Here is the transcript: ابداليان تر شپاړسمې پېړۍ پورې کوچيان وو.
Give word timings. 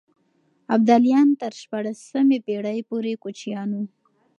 ابداليان 0.75 1.27
تر 1.41 1.51
شپاړسمې 1.61 2.37
پېړۍ 2.45 2.79
پورې 2.89 3.13
کوچيان 3.23 3.69
وو. 3.73 3.85